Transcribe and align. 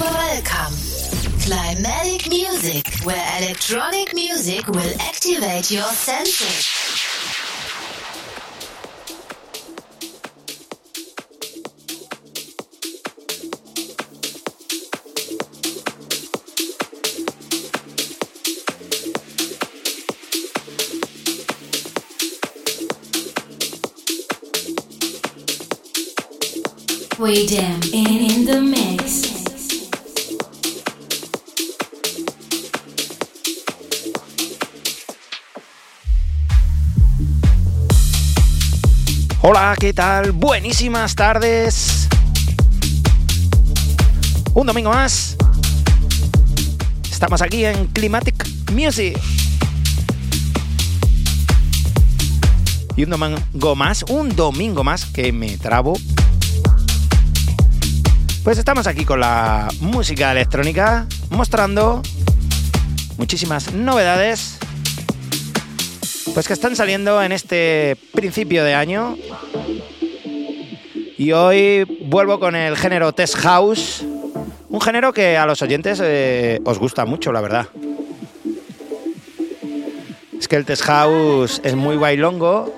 Welcome. 0.00 0.74
Climatic 1.40 2.28
music, 2.28 2.86
where 3.04 3.42
electronic 3.42 4.14
music 4.14 4.68
will 4.68 4.94
activate 5.00 5.70
your 5.70 5.82
senses. 5.82 6.66
We 27.18 27.48
damn 27.48 27.82
in, 27.92 28.17
Hola, 39.50 39.74
¿qué 39.80 39.94
tal? 39.94 40.32
Buenísimas 40.32 41.14
tardes. 41.14 42.06
Un 44.52 44.66
domingo 44.66 44.90
más. 44.90 45.38
Estamos 47.10 47.40
aquí 47.40 47.64
en 47.64 47.86
Climatic 47.86 48.46
Music. 48.72 49.18
Y 52.94 53.04
un 53.04 53.08
domingo 53.08 53.74
más, 53.74 54.02
un 54.10 54.36
domingo 54.36 54.84
más 54.84 55.06
que 55.06 55.32
me 55.32 55.56
trabo. 55.56 55.98
Pues 58.44 58.58
estamos 58.58 58.86
aquí 58.86 59.06
con 59.06 59.20
la 59.20 59.68
música 59.80 60.30
electrónica 60.30 61.06
mostrando 61.30 62.02
muchísimas 63.16 63.72
novedades 63.72 64.58
pues 66.38 66.46
que 66.46 66.52
están 66.52 66.76
saliendo 66.76 67.20
en 67.20 67.32
este 67.32 67.96
principio 68.14 68.62
de 68.62 68.72
año. 68.72 69.16
Y 71.18 71.32
hoy 71.32 71.84
vuelvo 72.04 72.38
con 72.38 72.54
el 72.54 72.76
género 72.76 73.12
Test 73.12 73.34
House, 73.38 74.06
un 74.68 74.80
género 74.80 75.12
que 75.12 75.36
a 75.36 75.46
los 75.46 75.60
oyentes 75.62 76.00
eh, 76.00 76.60
os 76.64 76.78
gusta 76.78 77.04
mucho, 77.06 77.32
la 77.32 77.40
verdad. 77.40 77.66
Es 80.38 80.46
que 80.46 80.54
el 80.54 80.64
Test 80.64 80.82
House 80.84 81.60
es 81.64 81.74
muy 81.74 81.96
bailongo 81.96 82.72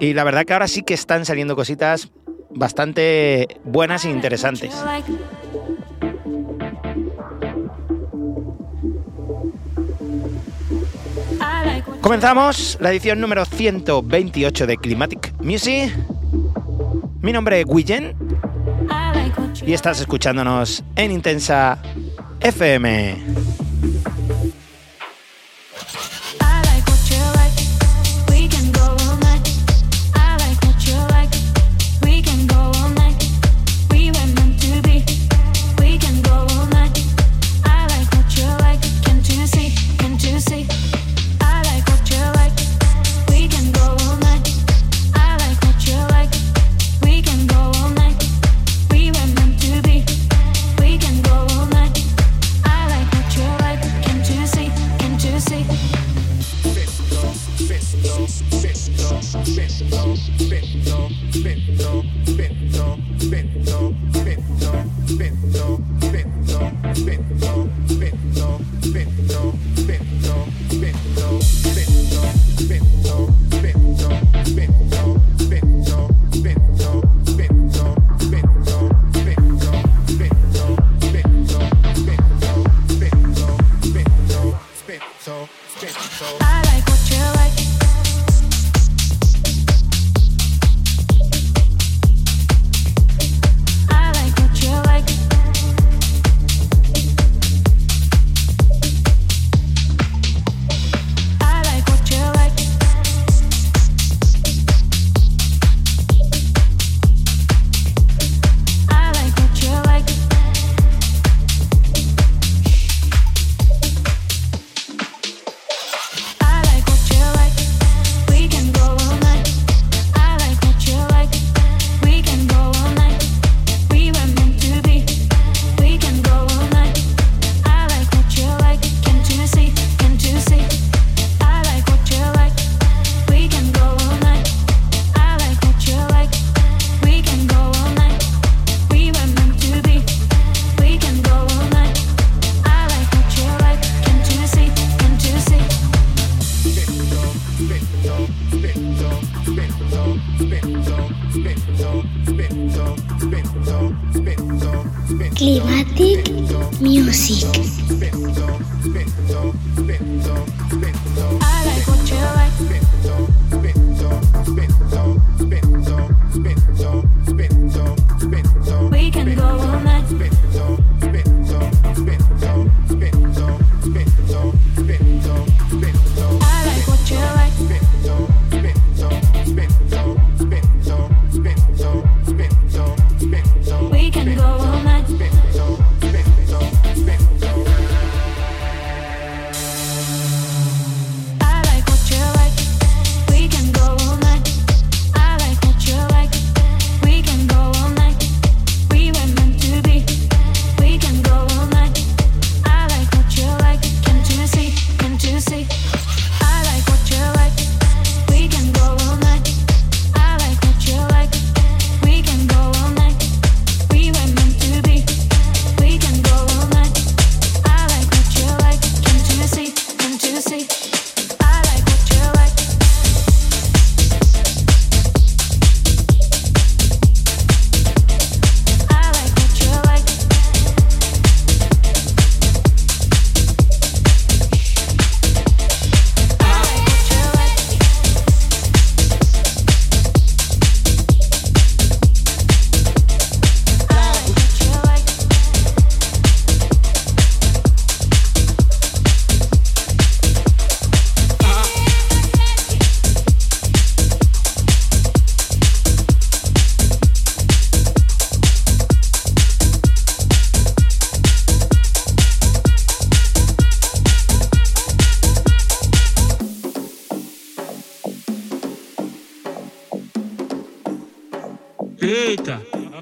y 0.00 0.14
la 0.14 0.24
verdad 0.24 0.46
que 0.46 0.54
ahora 0.54 0.66
sí 0.66 0.82
que 0.82 0.94
están 0.94 1.26
saliendo 1.26 1.56
cositas 1.56 2.08
bastante 2.48 3.60
buenas 3.64 4.06
e 4.06 4.10
interesantes. 4.10 4.74
Comenzamos 12.00 12.78
la 12.80 12.90
edición 12.92 13.20
número 13.20 13.44
128 13.44 14.66
de 14.66 14.76
Climatic 14.78 15.34
Music. 15.42 15.92
Mi 17.26 17.32
nombre 17.32 17.60
es 17.60 17.66
Guillen 17.66 18.14
y 19.66 19.72
estás 19.72 19.98
escuchándonos 19.98 20.84
en 20.94 21.10
Intensa 21.10 21.76
FM. 22.38 23.16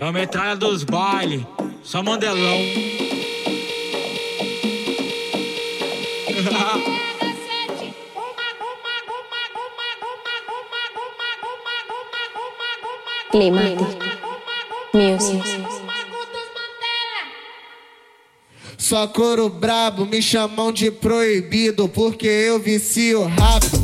Eita, 0.04 0.06
é 0.06 0.08
a 0.08 0.12
metralha 0.12 0.56
dos 0.56 0.84
bailes, 0.84 1.42
só 1.82 2.02
mandelão. 2.02 2.58
Clima. 13.30 13.62
Music. 14.92 15.64
Só 18.76 19.06
coro 19.06 19.48
brabo, 19.48 20.04
me 20.04 20.20
chamam 20.20 20.70
de 20.70 20.90
proibido 20.90 21.88
porque 21.88 22.26
eu 22.26 22.60
vicio 22.60 23.24
rápido. 23.24 23.83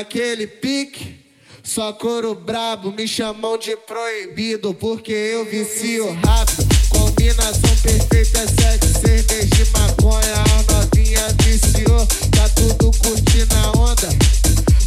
Naquele 0.00 0.46
pique, 0.46 1.20
só 1.62 1.92
coro 1.92 2.34
brabo, 2.34 2.90
me 2.90 3.06
chamam 3.06 3.58
de 3.58 3.76
proibido 3.76 4.72
porque 4.72 5.12
eu 5.12 5.44
vicio 5.44 6.10
rápido. 6.24 6.66
Combinação 6.88 7.76
perfeita, 7.82 8.46
sexo, 8.48 8.98
cerveja 8.98 9.62
e 9.62 9.78
maconha. 9.78 10.34
A 10.36 10.72
novinha 10.72 11.20
viciou, 11.42 12.06
tá 12.30 12.48
tudo 12.56 12.90
curtindo 12.96 13.54
a 13.56 13.78
onda. 13.78 14.08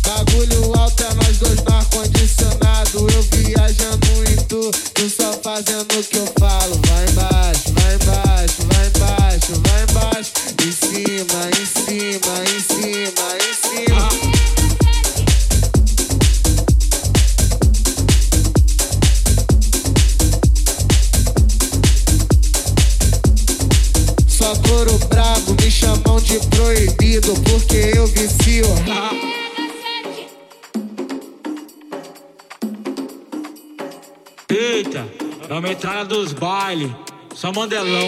Bagulho 0.01 0.75
alto 0.79 1.03
é 1.03 1.13
nós 1.13 1.37
dois 1.37 1.61
no 1.61 1.75
ar-condicionado. 1.75 3.07
Eu 3.11 3.21
viajando 3.21 4.31
em 4.31 4.35
tu, 4.47 4.71
tu 4.95 5.09
só 5.11 5.31
fazendo 5.43 5.99
o 5.99 6.03
que 6.03 6.17
eu 6.17 6.25
falo. 6.39 6.81
Vai 6.87 7.12
encontrar 35.83 36.05
dos 36.05 36.31
bailes. 36.31 36.91
Só 37.35 37.51
mandelão. 37.51 38.07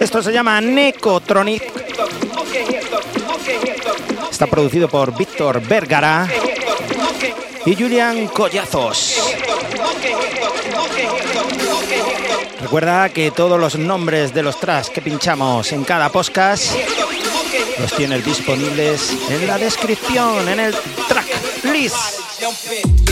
Esto 0.00 0.22
se 0.22 0.32
llama 0.32 0.60
Necotronic. 0.60 1.62
Está 4.30 4.46
producido 4.46 4.88
por 4.88 5.16
Víctor 5.16 5.60
Vergara 5.60 6.28
y 7.66 7.74
Julian 7.74 8.28
Collazos. 8.28 9.20
Recuerda 12.60 13.08
que 13.10 13.30
todos 13.30 13.60
los 13.60 13.76
nombres 13.76 14.32
de 14.32 14.42
los 14.42 14.58
tracks 14.58 14.90
que 14.90 15.02
pinchamos 15.02 15.72
en 15.72 15.84
cada 15.84 16.10
podcast 16.10 16.74
los 17.78 17.92
tienes 17.94 18.24
disponibles 18.24 19.12
en 19.28 19.46
la 19.46 19.58
descripción, 19.58 20.48
en 20.48 20.60
el 20.60 20.74
track 21.08 21.26
list. 21.64 23.03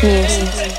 Music. 0.00 0.78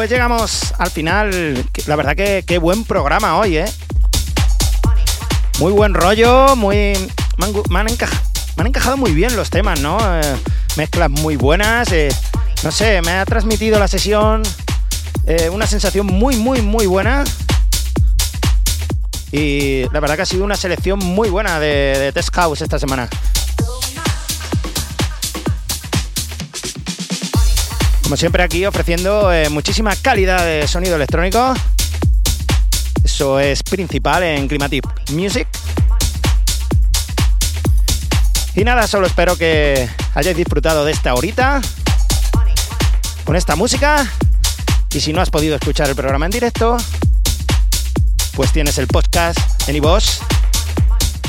Pues 0.00 0.08
llegamos 0.08 0.72
al 0.78 0.90
final. 0.90 1.62
La 1.84 1.94
verdad 1.94 2.16
que 2.16 2.42
qué 2.46 2.56
buen 2.56 2.84
programa 2.84 3.36
hoy, 3.36 3.58
¿eh? 3.58 3.66
Muy 5.58 5.72
buen 5.72 5.92
rollo, 5.92 6.56
muy... 6.56 6.94
Me 7.36 7.44
han, 7.44 7.52
me 7.68 7.80
han 7.80 7.86
me 8.56 8.62
han 8.62 8.66
encajado 8.66 8.96
muy 8.96 9.12
bien 9.12 9.36
los 9.36 9.50
temas, 9.50 9.78
¿no? 9.80 9.98
Eh, 10.00 10.22
mezclas 10.78 11.10
muy 11.10 11.36
buenas. 11.36 11.92
eh, 11.92 12.08
no 12.62 12.72
sé, 12.72 13.02
me 13.02 13.10
ha 13.10 13.26
transmitido 13.26 13.78
la 13.78 13.88
sesión 13.88 14.42
eh, 15.26 15.50
una 15.50 15.66
sensación 15.66 16.06
muy, 16.06 16.34
muy, 16.36 16.62
muy 16.62 16.86
buena. 16.86 17.22
Y 19.32 19.82
la 19.92 20.00
verdad 20.00 20.16
que 20.16 20.22
ha 20.22 20.26
sido 20.26 20.44
una 20.44 20.56
selección 20.56 20.98
muy 20.98 21.28
buena 21.28 21.60
de, 21.60 21.98
de 21.98 22.12
Test 22.12 22.34
House 22.34 22.62
esta 22.62 22.78
semana. 22.78 23.06
Como 28.10 28.16
siempre 28.16 28.42
aquí 28.42 28.66
ofreciendo 28.66 29.32
eh, 29.32 29.48
muchísima 29.50 29.94
calidad 29.94 30.44
de 30.44 30.66
sonido 30.66 30.96
electrónico. 30.96 31.54
Eso 33.04 33.38
es 33.38 33.62
principal 33.62 34.24
en 34.24 34.48
Climatic 34.48 34.84
Music. 35.12 35.46
Y 38.56 38.64
nada, 38.64 38.88
solo 38.88 39.06
espero 39.06 39.36
que 39.36 39.88
hayáis 40.16 40.36
disfrutado 40.36 40.84
de 40.84 40.90
esta 40.90 41.14
horita 41.14 41.60
con 43.24 43.36
esta 43.36 43.54
música. 43.54 44.04
Y 44.92 44.98
si 44.98 45.12
no 45.12 45.20
has 45.20 45.30
podido 45.30 45.54
escuchar 45.54 45.88
el 45.88 45.94
programa 45.94 46.24
en 46.24 46.32
directo, 46.32 46.78
pues 48.34 48.52
tienes 48.52 48.76
el 48.78 48.88
podcast 48.88 49.38
en 49.68 49.76
iVoox, 49.76 50.18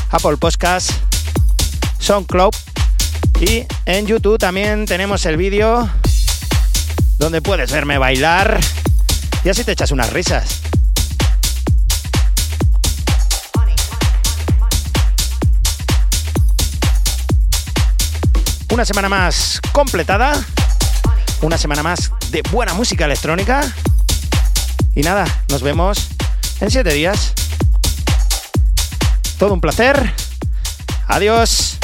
Apple 0.10 0.38
Podcast, 0.38 0.90
SoundCloud 2.00 2.56
y 3.40 3.68
en 3.86 4.08
YouTube 4.08 4.40
también 4.40 4.88
tenemos 4.88 5.28
el 5.28 5.38
vídeo 5.38 5.88
donde 7.22 7.40
puedes 7.40 7.72
verme 7.72 8.00
bailar 8.00 8.60
y 9.44 9.50
así 9.50 9.64
te 9.64 9.74
echas 9.74 9.92
unas 9.92 10.12
risas. 10.12 10.60
Una 18.72 18.86
semana 18.86 19.08
más 19.08 19.62
completada, 19.72 20.34
una 21.44 21.60
semana 21.60 21.84
más 21.84 22.12
de 22.32 22.42
buena 22.52 22.74
música 22.74 23.06
electrónica 23.06 23.72
y 24.96 25.04
nada, 25.04 25.26
nos 25.50 25.62
vemos 25.62 26.08
en 26.60 26.72
siete 26.72 26.92
días. 26.92 27.34
Todo 29.38 29.54
un 29.54 29.62
placer. 29.62 30.12
Adiós. 31.08 31.78